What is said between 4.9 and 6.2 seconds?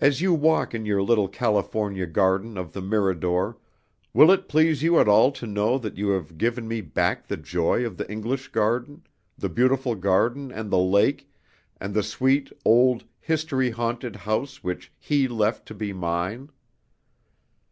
at all to know that you